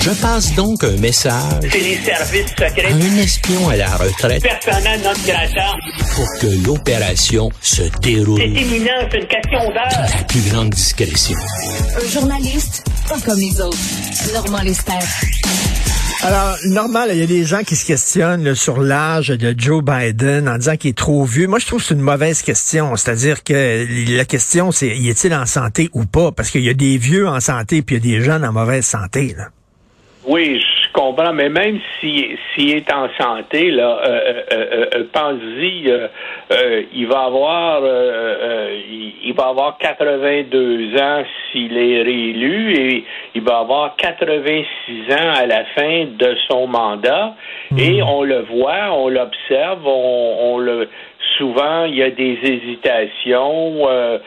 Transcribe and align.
Je 0.00 0.10
passe 0.10 0.54
donc 0.54 0.82
un 0.84 0.96
message 0.98 1.32
C'est 1.70 1.80
les 1.80 1.96
services 1.96 2.50
secrets. 2.50 2.86
à 2.86 2.94
un 2.94 3.16
espion 3.18 3.68
à 3.68 3.76
la 3.76 3.88
retraite 3.96 4.42
Personnel 4.42 5.00
non 5.02 5.12
grata. 5.26 5.74
pour 6.14 6.26
que 6.40 6.46
l'opération 6.66 7.50
se 7.60 7.82
déroule 8.00 8.40
C'est 8.40 8.48
imminent, 8.48 8.90
c'est 9.10 9.18
une 9.18 9.26
question 9.26 9.58
dans 9.58 9.72
d'heure. 9.74 10.08
la 10.18 10.24
plus 10.24 10.40
grande 10.50 10.70
discrétion. 10.70 11.36
Un 12.02 12.08
journaliste, 12.08 12.84
pas 13.08 13.18
comme 13.24 13.38
les 13.38 13.60
autres. 13.60 13.76
Normand 14.32 14.62
Lester. 14.62 14.92
Alors, 16.22 16.56
normal, 16.66 17.10
il 17.12 17.18
y 17.18 17.22
a 17.22 17.26
des 17.26 17.44
gens 17.44 17.62
qui 17.62 17.76
se 17.76 17.84
questionnent 17.84 18.42
là, 18.44 18.54
sur 18.56 18.80
l'âge 18.80 19.28
de 19.28 19.54
Joe 19.56 19.84
Biden 19.84 20.48
en 20.48 20.58
disant 20.58 20.76
qu'il 20.76 20.90
est 20.90 20.96
trop 20.98 21.24
vieux. 21.24 21.46
Moi, 21.46 21.58
je 21.60 21.66
trouve 21.66 21.80
que 21.80 21.86
c'est 21.86 21.94
une 21.94 22.00
mauvaise 22.00 22.42
question. 22.42 22.96
C'est-à-dire 22.96 23.44
que 23.44 23.86
la 24.16 24.24
question, 24.24 24.72
c'est 24.72 24.88
y 24.96 25.08
est-il 25.10 25.32
en 25.34 25.46
santé 25.46 25.90
ou 25.92 26.06
pas? 26.06 26.32
Parce 26.32 26.50
qu'il 26.50 26.62
y 26.64 26.68
a 26.70 26.74
des 26.74 26.98
vieux 26.98 27.28
en 27.28 27.38
santé 27.40 27.82
puis 27.82 27.96
il 27.96 28.04
y 28.10 28.16
a 28.16 28.18
des 28.20 28.24
jeunes 28.24 28.44
en 28.44 28.52
mauvaise 28.52 28.84
santé. 28.84 29.34
Là. 29.36 29.44
Oui, 30.28 30.60
je 30.60 30.92
comprends, 30.92 31.32
mais 31.32 31.48
même 31.48 31.80
s'il 31.98 32.36
s'il 32.54 32.76
est 32.76 32.92
en 32.92 33.08
santé, 33.18 33.70
là, 33.70 33.98
euh, 34.04 34.06
euh, 34.06 34.42
euh, 34.52 34.86
euh, 34.96 35.04
pense-y, 35.10 35.88
euh, 35.88 36.08
euh, 36.52 36.82
il 36.92 37.06
va 37.06 37.20
avoir, 37.20 37.80
il, 37.82 39.14
il 39.24 39.32
va 39.32 39.46
avoir 39.48 39.78
82 39.78 40.98
ans 40.98 41.22
s'il 41.50 41.78
est 41.78 42.02
réélu 42.02 42.74
et 42.74 43.04
il 43.34 43.40
va 43.40 43.60
avoir 43.60 43.96
86 43.96 45.14
ans 45.14 45.32
à 45.34 45.46
la 45.46 45.64
fin 45.74 46.04
de 46.04 46.36
son 46.46 46.66
mandat. 46.66 47.34
Et 47.78 48.02
on 48.02 48.22
le 48.22 48.40
voit, 48.40 48.92
on 48.92 49.08
l'observe, 49.08 49.86
on, 49.86 50.36
on 50.54 50.58
le 50.58 50.88
souvent 51.36 51.84
il 51.84 51.96
y 51.96 52.02
a 52.02 52.10
des 52.10 52.38
hésitations. 52.42 53.88
euh, 53.88 54.18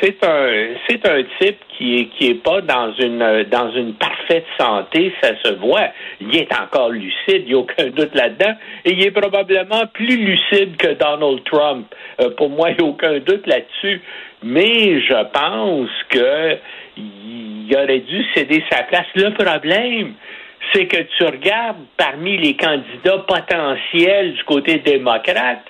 c'est 0.00 0.22
un 0.24 0.74
c'est 0.86 1.06
un 1.08 1.22
type 1.40 1.58
qui 1.76 2.00
est 2.00 2.04
qui 2.06 2.28
est 2.30 2.42
pas 2.42 2.60
dans 2.60 2.92
une 2.92 3.44
dans 3.50 3.70
une 3.72 3.94
parfaite 3.94 4.44
santé, 4.58 5.12
ça 5.22 5.30
se 5.42 5.54
voit. 5.54 5.88
Il 6.20 6.36
est 6.36 6.52
encore 6.54 6.90
lucide, 6.90 7.14
il 7.28 7.46
n'y 7.46 7.54
a 7.54 7.58
aucun 7.58 7.86
doute 7.86 8.14
là-dedans, 8.14 8.54
et 8.84 8.92
il 8.92 9.06
est 9.06 9.10
probablement 9.10 9.86
plus 9.92 10.16
lucide 10.16 10.76
que 10.76 10.92
Donald 10.94 11.42
Trump. 11.44 11.86
Euh, 12.20 12.30
pour 12.36 12.50
moi, 12.50 12.70
il 12.70 12.76
n'y 12.76 12.84
a 12.84 12.90
aucun 12.90 13.18
doute 13.20 13.46
là-dessus. 13.46 14.02
Mais 14.42 15.00
je 15.00 15.24
pense 15.32 15.90
que 16.10 16.58
il 16.96 17.74
aurait 17.74 18.00
dû 18.00 18.24
céder 18.34 18.62
sa 18.70 18.82
place. 18.82 19.06
Le 19.14 19.30
problème, 19.30 20.12
c'est 20.72 20.86
que 20.86 21.02
tu 21.16 21.24
regardes 21.24 21.84
parmi 21.96 22.36
les 22.38 22.56
candidats 22.56 23.24
potentiels 23.26 24.34
du 24.34 24.44
côté 24.44 24.78
démocrate, 24.78 25.64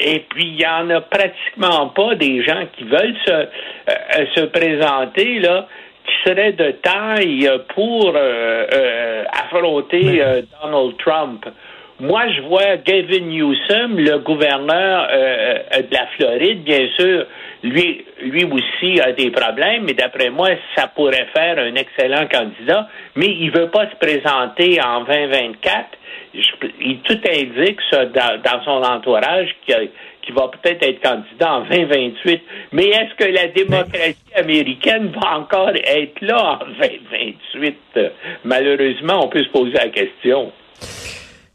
et 0.00 0.20
puis 0.28 0.46
il 0.46 0.60
y 0.60 0.66
en 0.66 0.88
a 0.90 1.00
pratiquement 1.00 1.88
pas 1.88 2.14
des 2.14 2.42
gens 2.42 2.64
qui 2.76 2.84
veulent 2.84 3.16
se, 3.24 3.32
euh, 3.32 4.26
se 4.34 4.40
présenter 4.46 5.40
là, 5.40 5.66
qui 6.06 6.14
seraient 6.24 6.52
de 6.52 6.70
taille 6.82 7.50
pour 7.74 8.12
euh, 8.14 8.66
euh, 8.72 9.24
affronter 9.32 10.22
euh, 10.22 10.42
Donald 10.62 10.96
Trump. 10.98 11.46
Moi, 11.98 12.28
je 12.28 12.42
vois 12.42 12.76
Gavin 12.76 13.24
Newsom, 13.26 13.96
le 13.96 14.18
gouverneur 14.18 15.08
euh, 15.10 15.58
euh, 15.74 15.82
de 15.82 15.94
la 15.94 16.06
Floride, 16.16 16.62
bien 16.62 16.88
sûr, 16.98 17.26
lui, 17.62 18.04
lui 18.22 18.44
aussi 18.44 19.00
a 19.00 19.12
des 19.12 19.30
problèmes, 19.30 19.84
mais 19.84 19.94
d'après 19.94 20.30
moi, 20.30 20.48
ça 20.74 20.86
pourrait 20.88 21.26
faire 21.34 21.58
un 21.58 21.74
excellent 21.74 22.26
candidat, 22.26 22.88
mais 23.14 23.26
il 23.26 23.50
veut 23.50 23.68
pas 23.68 23.88
se 23.90 23.96
présenter 23.96 24.80
en 24.82 25.04
2024. 25.04 25.86
Je- 26.34 26.40
il, 26.80 26.98
tout 27.00 27.18
indique 27.30 27.80
ça 27.90 28.06
dans, 28.06 28.62
son 28.64 28.82
entourage 28.82 29.54
qu'il 29.66 29.90
qui 30.22 30.32
va 30.32 30.48
peut-être 30.48 30.82
être 30.82 31.00
candidat 31.02 31.54
en 31.54 31.60
2028. 31.66 32.42
Mais 32.72 32.86
est-ce 32.88 33.14
que 33.14 33.30
la 33.30 33.46
démocratie 33.46 34.16
américaine 34.34 35.12
va 35.22 35.38
encore 35.38 35.70
être 35.70 36.20
là 36.20 36.58
en 36.60 36.64
2028? 36.66 37.76
Euh, 37.96 38.08
Malheureusement, 38.44 39.20
on 39.24 39.28
peut 39.28 39.44
se 39.44 39.48
poser 39.50 39.74
la 39.74 39.88
question. 39.88 40.50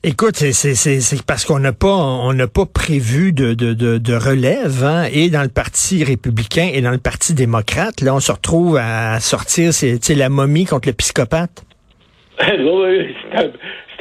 Écoute, 0.03 0.38
c'est- 0.38 1.25
parce 1.28 1.45
qu'on 1.45 1.59
n'a 1.59 1.73
pas 1.73 2.66
prévu 2.73 3.34
de, 3.34 4.16
relève, 4.16 4.84
hein, 4.84 5.07
et 5.13 5.29
dans 5.29 5.44
le 5.44 5.50
Parti 5.50 6.03
républicain 6.03 6.69
et 6.73 6.81
dans 6.81 6.89
le 6.89 6.97
Parti 6.97 7.35
démocrate, 7.35 8.01
là, 8.01 8.16
on 8.16 8.19
se 8.19 8.31
retrouve 8.31 8.78
à 8.78 9.19
sortir 9.19 9.73
c'est 9.73 10.16
la 10.16 10.29
momie 10.29 10.66
contre 10.66 10.89
le 10.89 10.94
psychopathe. 10.94 11.63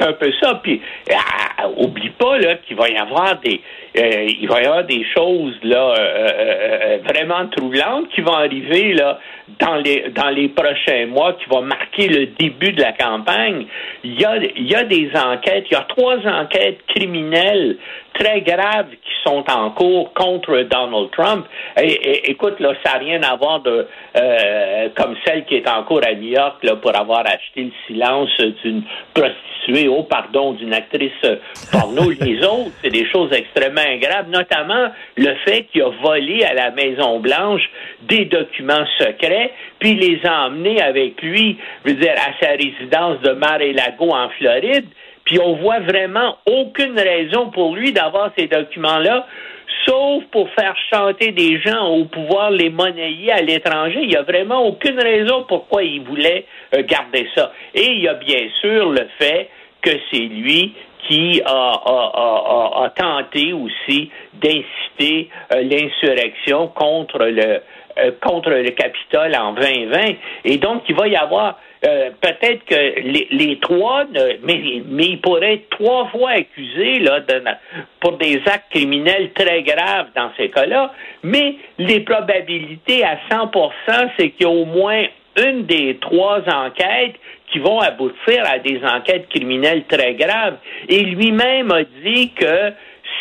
un, 0.01 0.13
peu 0.13 0.31
ça. 0.41 0.59
Puis, 0.61 0.81
ah, 1.13 1.69
oublie 1.77 2.09
pas 2.09 2.37
là 2.37 2.55
qu'il 2.55 2.75
va 2.75 2.89
y 2.89 2.97
avoir 2.97 3.39
des, 3.39 3.61
euh, 3.97 4.27
il 4.27 4.47
va 4.47 4.61
y 4.61 4.65
avoir 4.65 4.83
des 4.85 5.05
choses 5.15 5.57
là 5.63 5.95
vraiment 7.05 7.47
troublantes 7.47 8.09
qui 8.09 8.21
vont 8.21 8.33
arriver 8.33 8.93
là 8.93 9.19
dans 9.59 9.75
les 9.75 10.09
dans 10.15 10.29
les 10.29 10.49
prochains 10.49 11.07
mois, 11.07 11.33
qui 11.33 11.49
vont 11.49 11.61
marquer 11.61 12.07
le 12.07 12.27
début 12.27 12.71
de 12.71 12.81
la 12.81 12.93
campagne. 12.93 13.65
Il 14.03 14.19
y 14.19 14.25
a 14.25 14.37
il 14.37 14.69
y 14.69 14.75
a 14.75 14.83
des 14.83 15.11
enquêtes, 15.15 15.65
il 15.69 15.73
y 15.73 15.77
a 15.77 15.85
trois 15.87 16.17
enquêtes 16.25 16.79
criminelles 16.87 17.77
très 18.13 18.41
graves 18.41 18.89
qui 18.89 19.11
sont 19.23 19.43
en 19.49 19.69
cours 19.71 20.13
contre 20.13 20.61
Donald 20.63 21.09
Trump. 21.11 21.45
Et, 21.79 21.87
et- 21.91 22.31
écoute, 22.31 22.59
là, 22.59 22.73
ça 22.83 22.93
n'a 22.93 22.99
rien 22.99 23.23
à 23.23 23.35
voir 23.35 23.61
de 23.61 23.87
euh, 24.17 24.89
comme 24.95 25.15
celle 25.25 25.45
qui 25.45 25.55
est 25.55 25.69
en 25.69 25.83
cours 25.83 26.01
à 26.05 26.13
New 26.13 26.29
York 26.29 26.63
là, 26.63 26.75
pour 26.75 26.95
avoir 26.95 27.21
acheté 27.25 27.63
le 27.63 27.71
silence 27.87 28.29
d'une 28.63 28.83
prostituée, 29.13 29.87
oh 29.87 30.03
pardon, 30.03 30.53
d'une 30.53 30.73
actrice 30.73 31.11
porno. 31.71 32.09
Les 32.21 32.39
autres, 32.43 32.71
c'est 32.83 32.89
des 32.89 33.07
choses 33.09 33.31
extrêmement 33.31 33.81
graves, 33.99 34.29
notamment 34.29 34.89
le 35.17 35.35
fait 35.45 35.63
qu'il 35.71 35.83
a 35.83 35.89
volé 36.01 36.43
à 36.43 36.53
la 36.53 36.71
Maison 36.71 37.19
Blanche 37.19 37.69
des 38.01 38.25
documents 38.25 38.85
secrets, 38.99 39.51
puis 39.79 39.95
les 39.95 40.19
a 40.25 40.47
emmenés 40.47 40.81
avec 40.81 41.21
lui, 41.21 41.57
je 41.85 41.91
veux 41.91 41.97
dire, 41.97 42.13
à 42.17 42.43
sa 42.43 42.51
résidence 42.51 43.19
de 43.21 43.31
Mar-a-Lago 43.31 44.09
en 44.11 44.29
Floride. 44.29 44.85
Puis 45.25 45.39
on 45.39 45.55
voit 45.55 45.79
vraiment 45.79 46.37
aucune 46.45 46.99
raison 46.99 47.49
pour 47.51 47.75
lui 47.75 47.91
d'avoir 47.91 48.31
ces 48.37 48.47
documents-là, 48.47 49.27
sauf 49.85 50.23
pour 50.31 50.49
faire 50.51 50.75
chanter 50.91 51.31
des 51.31 51.59
gens 51.59 51.87
au 51.87 52.05
pouvoir, 52.05 52.51
les 52.51 52.69
monnayer 52.69 53.31
à 53.31 53.41
l'étranger. 53.41 53.99
Il 54.01 54.09
n'y 54.09 54.15
a 54.15 54.23
vraiment 54.23 54.65
aucune 54.65 54.99
raison 54.99 55.45
pourquoi 55.47 55.83
il 55.83 56.01
voulait 56.01 56.45
euh, 56.75 56.83
garder 56.83 57.27
ça. 57.35 57.51
Et 57.73 57.91
il 57.91 58.01
y 58.01 58.07
a 58.07 58.15
bien 58.15 58.47
sûr 58.61 58.89
le 58.89 59.07
fait 59.19 59.49
que 59.81 59.91
c'est 60.11 60.19
lui 60.19 60.73
qui 61.07 61.41
a, 61.45 61.49
a- 61.49 62.11
a- 62.13 62.83
a- 62.85 62.89
tenté 62.89 63.53
aussi 63.53 64.09
d'inciter 64.33 65.29
euh, 65.53 65.61
l'insurrection 65.61 66.67
contre 66.67 67.19
le 67.25 67.61
euh, 67.99 68.11
contre 68.21 68.51
le 68.51 68.69
Capitole 68.71 69.35
en 69.35 69.51
2020. 69.51 69.99
Et 70.45 70.57
donc, 70.57 70.83
il 70.87 70.95
va 70.95 71.07
y 71.09 71.15
avoir 71.17 71.59
euh, 71.85 72.09
peut-être 72.21 72.63
que 72.63 73.01
les, 73.01 73.59
trois, 73.59 74.05
mais, 74.43 74.81
mais 74.87 75.05
ils 75.07 75.19
pourraient 75.19 75.55
être 75.55 75.69
trois 75.71 76.05
fois 76.07 76.29
accusés 76.31 76.99
là, 76.99 77.19
de- 77.19 77.43
pour 77.99 78.13
des 78.17 78.37
actes 78.45 78.71
criminels 78.71 79.31
très 79.33 79.61
graves 79.63 80.07
dans 80.15 80.31
ces 80.37 80.47
cas-là, 80.49 80.93
mais 81.23 81.55
les 81.79 81.99
probabilités 82.01 83.03
à 83.03 83.17
100%, 83.29 83.71
c'est 84.17 84.29
qu'il 84.29 84.43
y 84.47 84.49
a 84.49 84.53
au 84.53 84.65
moins 84.65 85.03
une 85.37 85.65
des 85.65 85.97
trois 86.01 86.41
enquêtes 86.47 87.15
qui 87.51 87.59
vont 87.59 87.79
aboutir 87.79 88.43
à 88.45 88.59
des 88.59 88.81
enquêtes 88.83 89.27
criminelles 89.29 89.83
très 89.87 90.13
graves. 90.15 90.57
Et 90.87 91.01
lui-même 91.01 91.71
a 91.71 91.83
dit 91.83 92.31
que 92.31 92.73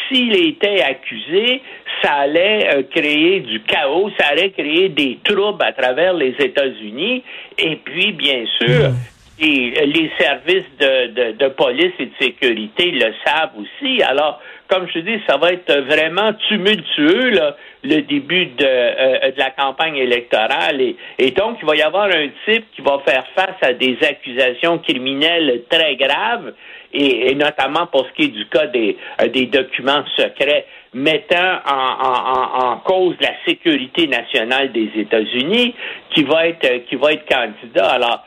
s'il 0.09 0.35
était 0.35 0.83
accusé, 0.83 1.62
ça 2.03 2.12
allait 2.12 2.69
euh, 2.75 2.83
créer 2.95 3.41
du 3.41 3.61
chaos, 3.62 4.11
ça 4.19 4.29
allait 4.29 4.51
créer 4.51 4.89
des 4.89 5.19
troubles 5.25 5.62
à 5.62 5.73
travers 5.73 6.15
les 6.15 6.35
États-Unis. 6.39 7.23
Et 7.59 7.77
puis, 7.77 8.13
bien 8.13 8.45
sûr, 8.61 8.87
et, 8.87 9.19
euh, 9.43 9.87
les 9.87 10.11
services 10.19 10.71
de, 10.79 11.07
de- 11.09 11.33
de 11.33 11.49
police 11.49 11.93
et 11.99 12.07
de 12.07 12.13
sécurité 12.21 12.91
le 12.91 13.13
savent 13.25 13.53
aussi. 13.59 14.03
Alors, 14.03 14.41
comme 14.69 14.87
je 14.95 15.01
dis, 15.01 15.21
ça 15.29 15.37
va 15.37 15.53
être 15.53 15.73
vraiment 15.87 16.33
tumultueux, 16.49 17.31
là, 17.31 17.57
le 17.83 18.03
début 18.03 18.47
de, 18.47 18.65
euh, 18.65 19.31
de 19.33 19.39
la 19.39 19.51
campagne 19.51 19.97
électorale. 19.97 20.81
Et, 21.19 21.31
donc, 21.33 21.59
il 21.61 21.67
va 21.67 21.75
y 21.75 21.83
avoir 21.83 22.07
un 22.07 22.29
type 22.47 22.65
qui 22.75 22.83
va 22.83 23.01
faire 23.05 23.25
face 23.35 23.57
à 23.63 23.73
des 23.73 23.97
accusations 24.03 24.79
criminelles 24.79 25.63
très 25.69 25.97
graves, 25.97 26.53
et, 26.93 27.35
notamment 27.35 27.87
pour 27.87 28.07
ce 28.07 28.13
qui 28.13 28.23
est 28.25 28.29
du 28.29 28.47
cas 28.47 28.67
des, 28.67 28.97
euh, 29.23 29.29
des 29.29 29.47
documents 29.47 30.05
secrets 30.17 30.67
mettant 30.93 31.61
en, 31.67 32.07
en, 32.07 32.67
en, 32.73 32.77
cause 32.79 33.15
la 33.21 33.33
sécurité 33.47 34.09
nationale 34.09 34.73
des 34.73 34.91
États-Unis, 34.97 35.75
qui 36.11 36.25
va 36.25 36.49
être 36.49 36.65
euh, 36.65 36.79
qui 36.89 36.97
va 36.97 37.13
être 37.13 37.27
candidat. 37.27 37.91
Alors, 37.91 38.25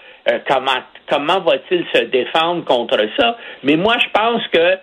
comment 0.47 0.79
comment 1.09 1.39
va-t-il 1.41 1.85
se 1.93 2.03
défendre 2.05 2.63
contre 2.65 2.97
ça? 3.17 3.37
Mais 3.63 3.75
moi, 3.75 3.95
je 3.99 4.09
pense 4.13 4.47
que 4.47 4.77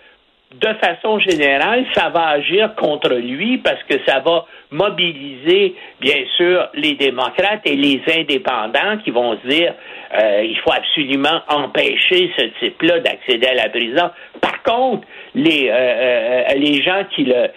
de 0.54 0.74
façon 0.84 1.20
générale, 1.20 1.84
ça 1.94 2.08
va 2.08 2.28
agir 2.28 2.74
contre 2.74 3.14
lui 3.14 3.58
parce 3.58 3.80
que 3.84 3.94
ça 4.04 4.18
va 4.18 4.46
mobiliser, 4.72 5.76
bien 6.00 6.24
sûr, 6.36 6.68
les 6.74 6.94
démocrates 6.94 7.60
et 7.64 7.76
les 7.76 8.02
indépendants 8.18 8.98
qui 9.04 9.10
vont 9.10 9.38
se 9.40 9.46
dire 9.46 9.74
euh, 10.18 10.42
il 10.42 10.58
faut 10.58 10.72
absolument 10.72 11.40
empêcher 11.48 12.32
ce 12.36 12.46
type-là 12.58 12.98
d'accéder 12.98 13.46
à 13.46 13.54
la 13.54 13.68
prison. 13.68 14.10
Par 14.40 14.62
contre, 14.64 15.06
les, 15.36 15.68
euh, 15.68 15.72
euh, 15.72 16.54
les 16.56 16.82
gens 16.82 17.04
qui 17.14 17.24
le 17.24 17.50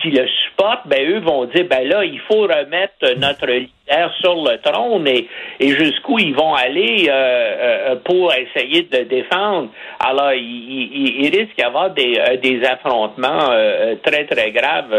qui 0.00 0.10
le 0.10 0.26
supportent, 0.26 0.86
ben 0.86 1.08
eux 1.08 1.20
vont 1.20 1.44
dire 1.46 1.66
ben 1.68 1.86
là, 1.86 2.04
il 2.04 2.20
faut 2.20 2.42
remettre 2.42 3.18
notre 3.18 3.46
leader 3.46 4.12
sur 4.20 4.34
le 4.34 4.58
trône 4.62 5.06
et, 5.06 5.28
et 5.58 5.70
jusqu'où 5.70 6.18
ils 6.18 6.34
vont 6.34 6.54
aller 6.54 7.06
euh, 7.08 7.12
euh, 7.12 7.96
pour 8.04 8.32
essayer 8.32 8.82
de 8.82 8.98
le 8.98 9.04
défendre. 9.04 9.68
Alors, 9.98 10.32
il, 10.32 10.40
il, 10.42 11.24
il 11.24 11.36
risque 11.36 11.56
d'y 11.56 11.62
avoir 11.62 11.90
des, 11.90 12.18
euh, 12.18 12.36
des 12.36 12.62
affrontements 12.64 13.48
très, 14.02 14.24
très 14.26 14.50
graves. 14.52 14.94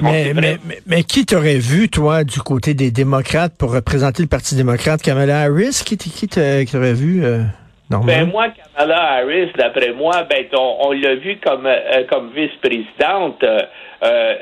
Mais, 0.00 0.32
mais, 0.34 0.56
mais, 0.64 0.78
mais, 0.86 1.02
qui 1.02 1.26
t'aurait 1.26 1.58
vu, 1.58 1.88
toi, 1.88 2.24
du 2.24 2.40
côté 2.40 2.74
des 2.74 2.90
démocrates 2.90 3.52
pour 3.58 3.74
représenter 3.74 4.22
le 4.22 4.28
Parti 4.28 4.54
démocrate? 4.54 5.02
Kamala 5.02 5.42
Harris, 5.42 5.82
qui, 5.84 5.96
qui 5.98 6.28
t'aurait 6.28 6.94
vu? 6.94 7.22
Ben 7.90 8.24
moi, 8.26 8.46
Kamala 8.50 9.14
Harris, 9.14 9.50
d'après 9.58 9.92
moi, 9.92 10.22
ben 10.30 10.46
on, 10.52 10.76
on 10.86 10.92
l'a 10.92 11.16
vu 11.16 11.38
comme 11.44 11.66
euh, 11.66 12.04
comme 12.08 12.30
vice-présidente. 12.32 13.42
Euh, 13.42 13.62
euh, 14.02 14.34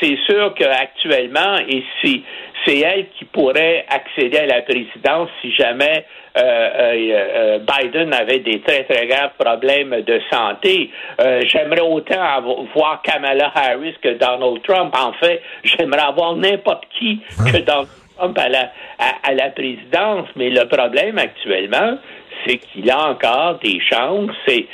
c'est 0.00 0.16
sûr 0.26 0.54
qu'actuellement, 0.54 1.56
et 1.68 1.82
si 2.00 2.24
c'est 2.64 2.80
elle 2.80 3.06
qui 3.18 3.24
pourrait 3.24 3.84
accéder 3.88 4.38
à 4.38 4.46
la 4.46 4.62
présidence 4.62 5.28
si 5.40 5.52
jamais 5.52 6.04
Biden 6.36 8.12
avait 8.12 8.40
des 8.40 8.60
très 8.60 8.84
très 8.84 9.06
graves 9.06 9.30
problèmes 9.38 10.02
de 10.02 10.20
santé. 10.30 10.90
j'aimerais 11.18 11.80
autant 11.80 12.42
voir 12.74 13.00
Kamala 13.02 13.50
Harris 13.54 13.94
que 14.02 14.18
Donald 14.18 14.62
Trump. 14.62 14.94
En 14.98 15.12
fait, 15.14 15.40
j'aimerais 15.64 16.02
avoir 16.02 16.36
n'importe 16.36 16.84
qui 16.98 17.20
que 17.50 17.58
Donald 17.58 17.88
Trump 18.18 18.38
à 18.38 18.48
la 18.50 18.70
à, 18.98 19.30
à 19.30 19.32
la 19.32 19.48
présidence. 19.50 20.28
Mais 20.36 20.50
le 20.50 20.66
problème 20.68 21.16
actuellement, 21.16 21.98
c'est 22.46 22.58
qu'il 22.58 22.90
a 22.90 23.10
encore 23.10 23.58
des 23.62 23.80
chances. 23.80 24.30
C'est, 24.46 24.66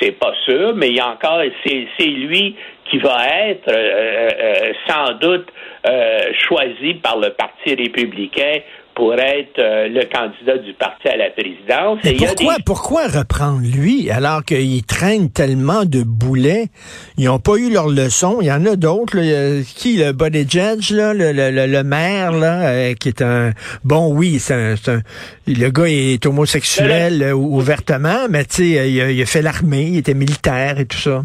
c'est, 0.00 0.12
pas 0.12 0.32
sûr, 0.44 0.74
mais 0.74 0.88
il 0.88 0.96
y 0.96 1.00
a 1.00 1.08
encore, 1.08 1.42
c'est, 1.64 1.86
c'est 1.98 2.06
lui 2.06 2.56
qui 2.90 2.98
va 2.98 3.18
être 3.48 3.68
euh, 3.68 4.30
euh, 4.40 4.72
sans 4.86 5.12
doute 5.14 5.48
euh, 5.86 6.32
choisi 6.48 6.94
par 6.94 7.18
le 7.18 7.30
Parti 7.30 7.74
républicain 7.74 8.60
pour 8.98 9.14
être 9.14 9.60
euh, 9.60 9.86
le 9.86 10.06
candidat 10.06 10.58
du 10.58 10.74
parti 10.74 11.06
à 11.06 11.16
la 11.16 11.30
présidence. 11.30 12.00
Et 12.02 12.16
pourquoi, 12.16 12.56
des... 12.56 12.62
pourquoi 12.64 13.06
reprendre 13.06 13.60
lui 13.62 14.10
alors 14.10 14.44
qu'il 14.44 14.84
traîne 14.84 15.30
tellement 15.30 15.84
de 15.84 16.02
boulets? 16.02 16.66
Ils 17.16 17.26
n'ont 17.26 17.38
pas 17.38 17.54
eu 17.54 17.72
leur 17.72 17.86
leçon. 17.86 18.38
Il 18.40 18.48
y 18.48 18.52
en 18.52 18.66
a 18.66 18.74
d'autres. 18.74 19.16
Qui, 19.76 19.98
le 19.98 20.10
body 20.10 20.50
judge, 20.50 20.90
là, 20.90 21.14
le, 21.14 21.30
le, 21.30 21.66
le, 21.66 21.84
maire, 21.84 22.32
là, 22.32 22.70
euh, 22.70 22.94
qui 22.94 23.10
est 23.10 23.22
un... 23.22 23.52
Bon, 23.84 24.12
oui, 24.12 24.40
c'est 24.40 24.54
un, 24.54 24.74
un, 24.88 25.00
Le 25.46 25.68
gars 25.68 25.84
est 25.86 26.26
homosexuel 26.26 27.22
euh, 27.22 27.32
ouvertement, 27.34 28.26
mais 28.28 28.46
tu 28.46 28.74
sais, 28.74 28.90
il, 28.90 29.10
il, 29.12 29.22
a 29.22 29.26
fait 29.26 29.42
l'armée, 29.42 29.90
il 29.92 29.98
était 29.98 30.14
militaire 30.14 30.80
et 30.80 30.86
tout 30.86 30.98
ça. 30.98 31.22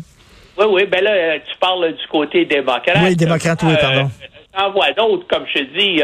Oui, 0.59 0.65
oui, 0.69 0.85
ben 0.85 1.03
là, 1.03 1.39
tu 1.39 1.57
parles 1.59 1.91
du 1.91 2.07
côté 2.11 2.45
démocrate. 2.45 2.99
Oui, 3.01 3.15
démocrate, 3.15 3.63
oui, 3.63 3.73
pardon. 3.81 4.11
T'en 4.55 4.71
vois 4.71 4.91
d'autres, 4.91 5.25
comme 5.27 5.45
je 5.47 5.63
dis, 5.63 6.01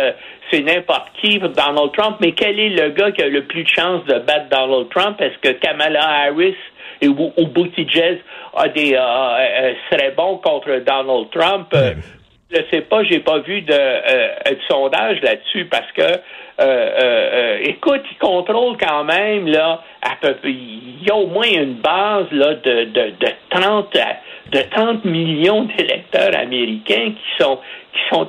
c'est 0.49 0.61
n'importe 0.61 1.09
qui, 1.21 1.37
Donald 1.37 1.91
Trump, 1.95 2.17
mais 2.19 2.31
quel 2.31 2.59
est 2.59 2.69
le 2.69 2.89
gars 2.89 3.11
qui 3.11 3.21
a 3.21 3.27
le 3.27 3.43
plus 3.43 3.63
de 3.63 3.69
chances 3.69 4.03
de 4.05 4.19
battre 4.19 4.49
Donald 4.49 4.89
Trump? 4.89 5.21
Est-ce 5.21 5.37
que 5.37 5.53
Kamala 5.59 6.01
Harris 6.01 6.55
ou, 7.03 7.31
ou 7.37 7.47
Buttigieg 7.47 8.19
a 8.55 8.67
des, 8.67 8.93
euh, 8.93 8.99
euh, 8.99 9.73
serait 9.89 10.13
bon 10.15 10.37
contre 10.37 10.79
Donald 10.79 11.29
Trump? 11.31 11.67
Euh, 11.73 11.93
ne 12.57 12.63
sais 12.71 12.81
pas, 12.81 13.03
j'ai 13.03 13.19
pas 13.19 13.39
vu 13.39 13.61
de, 13.61 13.73
de 13.73 14.57
sondage 14.67 15.21
là-dessus 15.21 15.65
parce 15.65 15.91
que 15.91 17.61
écoute, 17.69 18.01
il 18.11 18.17
contrôle 18.17 18.75
quand 18.77 19.03
même 19.03 19.47
là 19.47 19.81
à 20.01 20.15
peu 20.19 20.35
il 20.43 21.03
y 21.03 21.09
a 21.09 21.15
au 21.15 21.27
moins 21.27 21.47
une 21.47 21.75
base 21.75 22.25
là 22.31 22.55
de, 22.55 22.85
de, 22.85 23.13
de 23.19 23.27
30 23.49 23.95
de 24.51 24.61
30 24.71 25.05
millions 25.05 25.63
d'électeurs 25.77 26.35
américains 26.35 27.11
qui 27.11 27.43
sont 27.43 27.59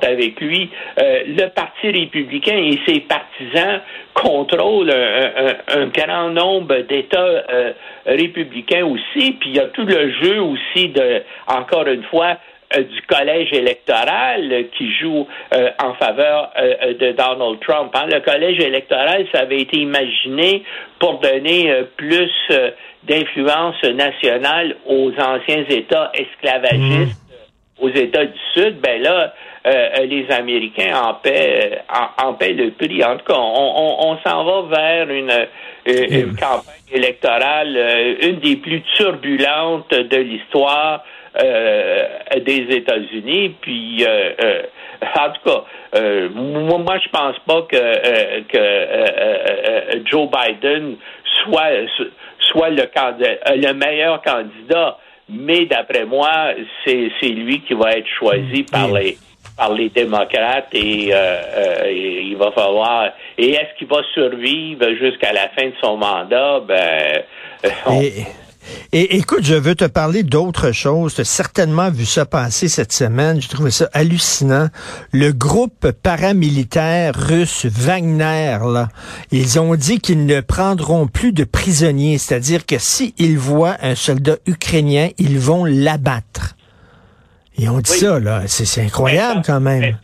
avec 0.03 0.39
lui. 0.39 0.69
Euh, 0.99 1.23
le 1.27 1.47
Parti 1.47 1.89
républicain 1.89 2.57
et 2.57 2.79
ses 2.87 3.01
partisans 3.01 3.81
contrôlent 4.13 4.91
un, 4.91 5.79
un, 5.79 5.85
grand 5.87 6.29
nombre 6.29 6.77
d'États 6.81 7.19
euh, 7.19 7.73
républicains 8.05 8.85
aussi. 8.85 9.31
Puis 9.39 9.49
il 9.49 9.55
y 9.55 9.59
a 9.59 9.67
tout 9.67 9.85
le 9.85 10.11
jeu 10.21 10.41
aussi 10.41 10.89
de, 10.89 11.23
encore 11.47 11.87
une 11.87 12.03
fois, 12.03 12.31
euh, 12.31 12.35
du 12.79 13.01
collège 13.03 13.51
électoral 13.53 14.65
qui 14.77 14.91
joue 14.93 15.27
euh, 15.53 15.69
en 15.83 15.93
faveur 15.95 16.51
euh, 16.57 16.93
de 16.93 17.11
Donald 17.11 17.59
Trump. 17.61 17.91
Hein. 17.93 18.07
Le 18.11 18.19
collège 18.21 18.59
électoral, 18.59 19.25
ça 19.33 19.41
avait 19.41 19.61
été 19.61 19.77
imaginé 19.79 20.63
pour 20.99 21.19
donner 21.19 21.73
plus 21.97 22.31
d'influence 23.03 23.81
nationale 23.83 24.75
aux 24.85 25.11
anciens 25.11 25.65
États 25.69 26.11
esclavagistes 26.13 27.21
aux 27.81 27.89
États 27.89 28.25
du 28.25 28.39
Sud, 28.53 28.79
ben 28.79 29.01
là, 29.01 29.33
euh, 29.67 30.05
les 30.05 30.29
Américains 30.31 30.95
en 30.95 31.15
paient, 31.15 31.79
en, 31.89 32.27
en, 32.27 32.33
paient 32.33 32.53
le 32.53 32.71
prix. 32.71 33.03
En 33.03 33.17
tout 33.17 33.25
cas, 33.25 33.37
on, 33.37 33.73
on, 33.75 34.11
on 34.11 34.17
s'en 34.19 34.43
va 34.43 34.75
vers 34.75 35.09
une, 35.09 35.47
une 35.85 36.35
campagne 36.35 36.75
électorale, 36.91 37.75
euh, 37.75 38.15
une 38.21 38.39
des 38.39 38.55
plus 38.55 38.81
turbulentes 38.97 39.91
de 39.91 40.17
l'histoire 40.17 41.03
euh, 41.39 42.07
des 42.39 42.67
États-Unis. 42.75 43.55
Puis, 43.61 44.05
euh, 44.07 44.63
en 45.01 45.29
tout 45.29 45.49
cas, 45.49 45.63
moi, 46.33 46.77
moi, 46.77 46.97
je 47.03 47.09
pense 47.09 47.37
pas 47.47 47.61
que, 47.63 48.41
que 48.41 50.09
Joe 50.09 50.29
Biden 50.29 50.95
soit 51.43 51.71
soit 52.39 52.69
le, 52.69 52.87
le 53.55 53.73
meilleur 53.73 54.21
candidat 54.21 54.97
mais 55.31 55.65
d'après 55.65 56.05
moi, 56.05 56.53
c'est 56.85 57.09
lui 57.23 57.61
qui 57.61 57.73
va 57.73 57.91
être 57.93 58.07
choisi 58.19 58.63
par 58.63 58.91
les 58.91 59.17
par 59.57 59.73
les 59.73 59.89
démocrates 59.89 60.69
et, 60.73 61.09
euh, 61.11 61.17
euh, 61.17 61.85
et 61.85 62.21
il 62.21 62.37
va 62.37 62.51
falloir 62.51 63.11
et 63.37 63.51
est-ce 63.51 63.77
qu'il 63.77 63.87
va 63.87 64.01
survivre 64.13 64.93
jusqu'à 64.93 65.33
la 65.33 65.49
fin 65.49 65.67
de 65.67 65.73
son 65.81 65.97
mandat? 65.97 66.61
Ben 66.61 67.23
on, 67.85 68.01
et... 68.01 68.25
Et 68.93 69.17
écoute, 69.17 69.43
je 69.43 69.55
veux 69.55 69.75
te 69.75 69.85
parler 69.85 70.23
d'autre 70.23 70.71
chose. 70.71 71.15
Tu 71.15 71.21
as 71.21 71.25
certainement 71.25 71.89
vu 71.89 72.05
ça 72.05 72.25
passer 72.25 72.67
cette 72.67 72.91
semaine. 72.91 73.41
J'ai 73.41 73.47
trouvé 73.47 73.71
ça 73.71 73.89
hallucinant. 73.93 74.67
Le 75.11 75.31
groupe 75.31 75.91
paramilitaire 75.91 77.13
russe 77.15 77.65
Wagner, 77.65 78.59
là, 78.61 78.89
ils 79.31 79.59
ont 79.59 79.75
dit 79.75 79.99
qu'ils 79.99 80.25
ne 80.25 80.41
prendront 80.41 81.07
plus 81.07 81.31
de 81.31 81.43
prisonniers. 81.43 82.17
C'est-à-dire 82.17 82.65
que 82.65 82.77
s'ils 82.77 83.37
voient 83.37 83.77
un 83.81 83.95
soldat 83.95 84.37
ukrainien, 84.45 85.09
ils 85.17 85.39
vont 85.39 85.65
l'abattre. 85.65 86.55
Ils 87.57 87.69
ont 87.69 87.79
dit 87.79 87.91
oui. 87.91 87.97
ça, 87.97 88.19
là. 88.19 88.41
C'est 88.47 88.81
incroyable 88.81 89.41
quand 89.45 89.59
même. 89.59 89.97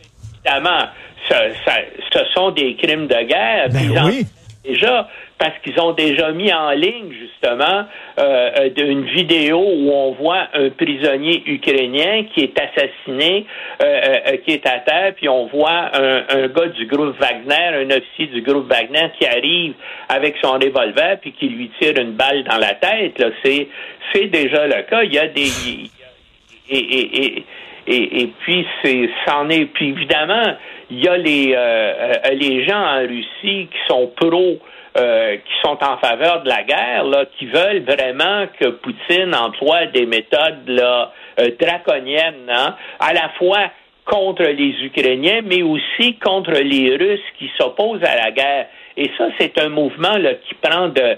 Évidemment, 0.44 0.86
ce, 1.28 1.34
ça, 1.64 1.72
ce 2.12 2.18
sont 2.34 2.50
des 2.50 2.76
crimes 2.76 3.06
de 3.06 3.28
guerre. 3.28 3.68
Ben 3.70 4.06
oui. 4.06 4.26
Déjà, 4.64 5.08
parce 5.38 5.56
qu'ils 5.62 5.80
ont 5.80 5.92
déjà 5.92 6.32
mis 6.32 6.52
en 6.52 6.70
ligne 6.70 7.12
justement 7.12 7.84
euh, 8.18 8.70
une 8.76 9.04
vidéo 9.04 9.58
où 9.58 9.90
on 9.92 10.12
voit 10.12 10.48
un 10.52 10.70
prisonnier 10.70 11.42
ukrainien 11.46 12.24
qui 12.34 12.40
est 12.40 12.60
assassiné, 12.60 13.46
euh, 13.80 13.84
euh, 13.84 14.36
qui 14.38 14.52
est 14.52 14.66
à 14.66 14.80
terre, 14.80 15.14
puis 15.14 15.28
on 15.28 15.46
voit 15.46 15.90
un, 15.94 16.24
un, 16.28 16.48
gars 16.48 16.66
du 16.66 16.86
groupe 16.86 17.16
Wagner, 17.20 17.84
un 17.84 17.90
officier 17.90 18.26
du 18.26 18.42
groupe 18.42 18.68
Wagner 18.68 19.10
qui 19.18 19.26
arrive 19.26 19.74
avec 20.08 20.36
son 20.42 20.52
revolver 20.54 21.18
puis 21.20 21.32
qui 21.32 21.48
lui 21.48 21.70
tire 21.80 21.96
une 21.98 22.12
balle 22.12 22.42
dans 22.42 22.58
la 22.58 22.74
tête. 22.74 23.18
Là, 23.18 23.28
c'est 23.44 23.68
c'est 24.12 24.26
déjà 24.26 24.66
le 24.66 24.82
cas. 24.82 25.04
Il 25.04 25.14
y 25.14 25.18
a 25.18 25.28
des 25.28 25.50
et, 26.70 26.78
et, 26.78 27.24
et, 27.24 27.44
et, 27.86 28.22
et 28.22 28.26
puis 28.40 28.66
c'est 28.82 29.08
c'en 29.26 29.48
est 29.50 29.66
puis 29.66 29.90
évidemment 29.90 30.56
il 30.90 31.04
y 31.04 31.08
a 31.08 31.16
les, 31.16 31.54
les 32.34 32.66
gens 32.66 32.80
en 32.80 33.00
Russie 33.00 33.68
qui 33.70 33.78
sont 33.86 34.10
pro 34.16 34.58
qui 34.98 35.52
sont 35.62 35.78
en 35.82 35.96
faveur 35.98 36.42
de 36.42 36.48
la 36.48 36.62
guerre, 36.64 37.04
qui 37.38 37.46
veulent 37.46 37.84
vraiment 37.84 38.46
que 38.58 38.68
Poutine 38.68 39.34
emploie 39.34 39.86
des 39.86 40.06
méthodes 40.06 40.66
là, 40.66 41.12
draconiennes, 41.60 42.50
hein, 42.50 42.74
à 42.98 43.12
la 43.12 43.28
fois 43.38 43.70
contre 44.04 44.42
les 44.42 44.74
Ukrainiens, 44.84 45.42
mais 45.44 45.62
aussi 45.62 46.14
contre 46.18 46.52
les 46.52 46.96
Russes 46.96 47.20
qui 47.38 47.50
s'opposent 47.58 48.02
à 48.02 48.16
la 48.16 48.30
guerre. 48.30 48.66
Et 48.96 49.10
ça, 49.16 49.28
c'est 49.38 49.60
un 49.60 49.68
mouvement 49.68 50.16
qui 50.48 50.54
prend 50.54 50.88
de, 50.88 51.16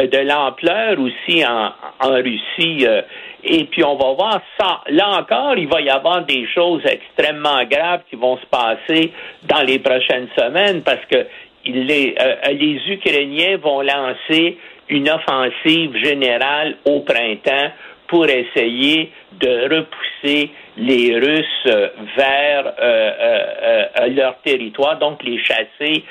euh, 0.00 0.06
de 0.06 0.18
l'ampleur 0.18 0.98
aussi 0.98 1.44
en, 1.44 1.72
Russie. 2.00 2.86
Euh. 2.86 3.02
et 3.42 3.64
puis 3.64 3.84
on 3.84 3.96
va 3.96 4.12
voir 4.12 4.40
ça. 4.58 4.80
Là 4.88 5.18
encore, 5.18 5.58
il 5.58 5.68
va 5.68 5.80
y 5.80 5.90
avoir 5.90 6.24
des 6.24 6.46
choses 6.54 6.82
extrêmement 6.86 7.64
graves 7.64 8.02
qui 8.08 8.16
vont 8.16 8.38
se 8.38 8.46
passer 8.46 9.12
dans 9.44 9.62
les 9.62 9.78
prochaines 9.80 10.28
semaines 10.36 10.82
parce 10.82 11.04
que 11.10 11.26
les, 11.72 12.14
euh, 12.20 12.52
les 12.52 12.80
Ukrainiens 12.88 13.56
vont 13.58 13.82
lancer 13.82 14.56
une 14.88 15.08
offensive 15.08 15.96
générale 16.02 16.76
au 16.84 17.00
printemps 17.00 17.70
pour 18.06 18.26
essayer 18.26 19.12
de 19.32 19.62
repousser 19.74 20.50
les 20.76 21.18
Russes 21.18 21.66
vers 22.16 22.66
euh, 22.66 22.72
euh, 22.80 23.84
euh, 24.00 24.06
leur 24.08 24.40
territoire, 24.42 24.98
donc 24.98 25.22
les 25.22 25.38
chasser 25.42 26.04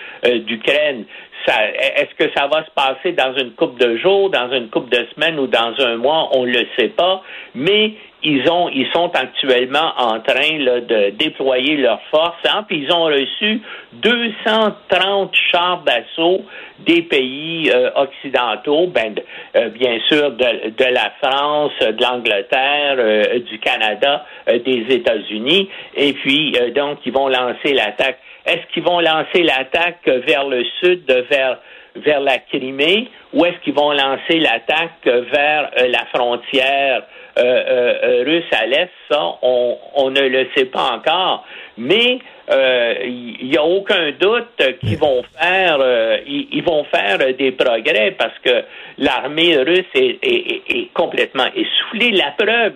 d'Ukraine. 0.46 1.06
Est-ce 1.48 2.14
que 2.16 2.30
ça 2.36 2.48
va 2.48 2.66
se 2.66 2.72
passer 2.72 3.14
dans 3.14 3.34
une 3.38 3.52
coupe 3.52 3.80
de 3.80 3.96
jours, 3.98 4.30
dans 4.30 4.52
une 4.52 4.70
coupe 4.70 4.90
de 4.90 5.08
semaines 5.16 5.40
ou 5.40 5.48
dans 5.48 5.74
un 5.80 5.96
mois? 5.96 6.30
On 6.34 6.46
ne 6.46 6.52
le 6.52 6.68
sait 6.78 6.90
pas. 6.90 7.24
Mais 7.56 7.94
ils 8.24 8.50
ont, 8.50 8.68
ils 8.70 8.88
sont 8.94 9.12
actuellement 9.16 9.94
en 9.98 10.20
train 10.20 10.58
de 10.58 11.12
déployer 11.12 11.78
leurs 11.78 12.02
forces. 12.10 12.36
Hein, 12.46 12.66
puis 12.68 12.84
ils 12.84 12.92
ont 12.92 13.06
reçu 13.06 13.62
230 13.94 15.36
chars 15.52 15.84
d'assaut 15.86 16.44
des 16.80 17.04
pays 17.04 17.72
euh, 17.74 17.90
occidentaux, 17.96 18.88
ben, 18.88 19.16
euh, 19.56 19.70
bien 19.70 20.00
sûr 20.08 20.32
de, 20.32 20.94
la 20.94 21.12
France, 21.22 21.72
de 21.80 22.02
l'Angleterre, 22.02 22.98
euh, 23.08 23.40
du 23.40 23.60
Canada, 23.60 24.26
des 24.48 24.86
États-Unis. 24.90 25.70
Et 25.96 26.14
puis 26.14 26.56
donc 26.76 27.00
ils 27.06 27.14
vont 27.14 27.28
lancer 27.28 27.74
l'attaque. 27.74 28.20
Est-ce 28.46 28.74
qu'ils 28.74 28.84
vont 28.84 29.00
lancer 29.00 29.44
l'attaque 29.44 30.06
vers 30.06 30.48
le 30.48 30.64
sud, 30.80 31.04
vers 31.30 31.60
vers 31.96 32.20
la 32.20 32.38
Crimée, 32.38 33.10
ou 33.34 33.44
est-ce 33.46 33.58
qu'ils 33.64 33.74
vont 33.74 33.92
lancer 33.92 34.40
l'attaque 34.40 35.04
vers 35.04 35.72
la 35.88 36.06
frontière 36.14 37.02
euh, 37.38 37.44
euh, 37.44 37.94
euh, 38.04 38.24
russe 38.26 38.52
à 38.52 38.66
l'est, 38.66 38.90
ça, 39.12 39.22
on, 39.44 39.78
on, 39.94 40.10
ne 40.10 40.22
le 40.22 40.48
sait 40.56 40.66
pas 40.66 40.94
encore. 40.94 41.46
Mais 41.78 42.18
il 42.50 43.48
n'y 43.48 43.58
a 43.58 43.64
aucun 43.64 44.12
doute 44.20 44.80
qu'ils 44.80 44.98
vont 44.98 45.22
faire, 45.40 45.78
ils, 46.26 46.64
vont 46.64 46.84
faire 46.86 47.20
des 47.36 47.52
progrès 47.52 48.16
parce 48.18 48.38
que 48.44 48.64
l'armée 48.98 49.56
russe 49.58 49.86
est, 49.94 50.18
est, 50.24 50.62
est, 50.68 50.94
complètement 50.94 51.46
essoufflée. 51.56 52.12
La 52.12 52.32
preuve, 52.32 52.74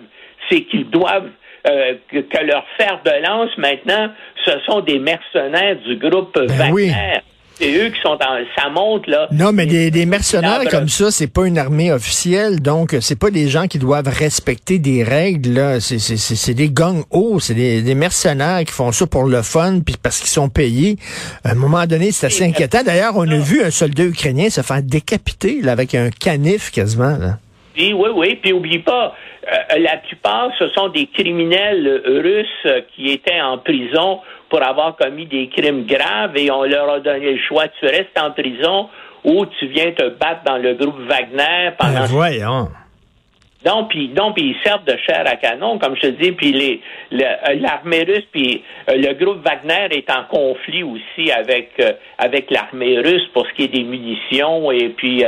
c'est 0.52 0.64
qu'ils 0.64 0.90
doivent 0.90 1.30
que, 1.64 2.18
que, 2.18 2.44
leur 2.44 2.64
fer 2.76 3.00
de 3.04 3.24
lance 3.24 3.56
maintenant, 3.56 4.10
ce 4.44 4.50
sont 4.66 4.80
des 4.80 4.98
mercenaires 4.98 5.76
du 5.86 5.96
groupe 5.96 6.34
ben 6.34 6.48
Wagner 6.48 7.22
c'est 7.62 7.72
eux 7.72 7.90
qui 7.90 8.00
sont 8.00 8.14
en, 8.14 8.44
ça 8.56 8.68
monte 8.70 9.06
là. 9.06 9.28
Non, 9.30 9.52
mais 9.52 9.66
des, 9.66 10.06
mercenaires 10.06 10.62
comme 10.70 10.88
ça, 10.88 11.10
c'est 11.10 11.26
pas 11.26 11.46
une 11.46 11.58
armée 11.58 11.92
officielle, 11.92 12.60
donc 12.60 12.96
c'est 13.00 13.18
pas 13.18 13.30
des 13.30 13.48
gens 13.48 13.66
qui 13.66 13.78
doivent 13.78 14.08
respecter 14.08 14.78
des 14.78 15.04
règles 15.04 15.52
là. 15.52 15.80
C'est 15.80 16.54
des 16.54 16.70
gangs 16.70 17.04
hauts, 17.10 17.40
c'est 17.40 17.54
des, 17.54 17.94
mercenaires 17.94 18.64
qui 18.64 18.72
font 18.72 18.90
ça 18.92 19.06
pour 19.06 19.24
le 19.24 19.42
fun, 19.42 19.80
puis 19.84 19.96
parce 20.02 20.18
qu'ils 20.18 20.30
sont 20.30 20.48
payés. 20.48 20.96
À 21.44 21.52
un 21.52 21.54
moment 21.54 21.86
donné, 21.86 22.10
c'est 22.10 22.26
assez 22.26 22.44
inquiétant. 22.44 22.82
D'ailleurs, 22.84 23.16
on 23.16 23.28
a 23.28 23.38
vu 23.38 23.62
un 23.62 23.70
soldat 23.70 24.04
ukrainien 24.04 24.50
se 24.50 24.62
faire 24.62 24.82
décapiter 24.82 25.60
là, 25.62 25.72
avec 25.72 25.94
un 25.94 26.10
canif 26.10 26.70
quasiment. 26.70 27.16
Là. 27.18 27.38
Oui, 27.76 27.94
oui. 27.94 28.36
Puis 28.36 28.52
oublie 28.52 28.78
pas, 28.80 29.14
euh, 29.46 29.78
la 29.78 29.96
plupart, 29.98 30.50
ce 30.58 30.68
sont 30.70 30.88
des 30.88 31.06
criminels 31.06 32.02
russes 32.06 32.84
qui 32.94 33.10
étaient 33.12 33.40
en 33.40 33.58
prison 33.58 34.20
pour 34.48 34.62
avoir 34.62 34.96
commis 34.96 35.26
des 35.26 35.48
crimes 35.48 35.86
graves 35.86 36.36
et 36.36 36.50
on 36.50 36.64
leur 36.64 36.88
a 36.90 37.00
donné 37.00 37.32
le 37.32 37.40
choix. 37.48 37.68
Tu 37.80 37.86
restes 37.86 38.18
en 38.20 38.30
prison 38.32 38.88
ou 39.24 39.46
tu 39.46 39.66
viens 39.68 39.92
te 39.92 40.08
battre 40.10 40.42
dans 40.44 40.58
le 40.58 40.74
groupe 40.74 40.98
Wagner 41.08 41.70
pendant... 41.78 42.06
Ben. 42.06 42.81
Donc, 43.64 43.90
puis, 43.90 44.08
donc, 44.08 44.34
ils 44.38 44.56
servent 44.64 44.84
de 44.84 44.96
chair 45.06 45.24
à 45.26 45.36
canon, 45.36 45.78
comme 45.78 45.94
je 45.96 46.02
te 46.02 46.06
dis, 46.08 46.32
puis 46.32 46.52
les, 46.52 46.80
euh, 47.12 47.54
l'armée 47.60 48.02
russe, 48.02 48.26
puis 48.32 48.62
euh, 48.90 48.96
le 48.96 49.14
groupe 49.14 49.44
Wagner 49.44 49.96
est 49.96 50.10
en 50.10 50.24
conflit 50.24 50.82
aussi 50.82 51.30
avec 51.30 51.70
euh, 51.80 51.92
avec 52.18 52.50
l'armée 52.50 52.98
russe 52.98 53.26
pour 53.32 53.46
ce 53.46 53.52
qui 53.52 53.64
est 53.64 53.68
des 53.68 53.84
munitions 53.84 54.70
et 54.72 54.88
puis 54.90 55.24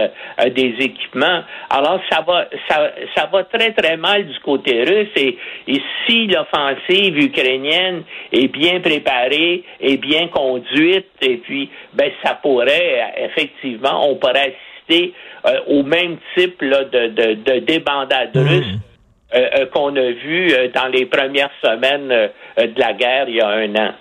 des 0.54 0.74
équipements. 0.80 1.42
Alors, 1.70 2.00
ça 2.10 2.22
va 2.22 2.46
ça, 2.68 2.92
ça 3.16 3.28
va 3.32 3.44
très 3.44 3.72
très 3.72 3.96
mal 3.96 4.26
du 4.26 4.38
côté 4.40 4.82
russe 4.84 5.10
et, 5.16 5.36
et 5.68 5.80
si 6.06 6.26
l'offensive 6.26 7.16
ukrainienne 7.18 8.02
est 8.32 8.48
bien 8.48 8.80
préparée 8.80 9.62
et 9.80 9.96
bien 9.96 10.28
conduite, 10.28 11.08
et 11.20 11.36
puis 11.38 11.70
ben 11.92 12.10
ça 12.24 12.34
pourrait 12.34 13.14
effectivement, 13.16 14.08
on 14.08 14.16
pourrait 14.16 14.54
euh, 14.90 15.58
au 15.66 15.82
même 15.82 16.16
type 16.36 16.60
de, 16.60 17.08
de, 17.08 17.34
de 17.34 17.58
débandade 17.64 18.30
russe 18.34 18.66
euh, 19.34 19.38
euh, 19.58 19.66
qu'on 19.66 19.94
a 19.96 20.10
vu 20.10 20.52
dans 20.74 20.86
les 20.86 21.06
premières 21.06 21.50
semaines 21.62 22.08
de 22.08 22.80
la 22.80 22.92
guerre 22.92 23.28
il 23.28 23.36
y 23.36 23.40
a 23.40 23.48
un 23.48 23.74
an. 23.76 23.92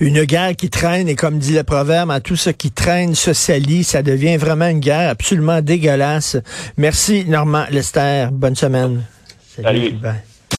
Une 0.00 0.24
guerre 0.24 0.56
qui 0.56 0.68
traîne, 0.68 1.08
et 1.08 1.14
comme 1.14 1.38
dit 1.38 1.54
le 1.54 1.62
proverbe, 1.62 2.10
à 2.10 2.20
tout 2.20 2.34
ce 2.34 2.50
qui 2.50 2.72
traîne 2.72 3.14
se 3.14 3.32
salit, 3.32 3.84
ça 3.84 4.02
devient 4.02 4.36
vraiment 4.36 4.68
une 4.68 4.80
guerre 4.80 5.10
absolument 5.10 5.60
dégueulasse. 5.60 6.38
Merci 6.76 7.24
Normand 7.28 7.66
Lester, 7.70 8.28
bonne 8.32 8.56
semaine. 8.56 9.02
Salut. 9.38 9.92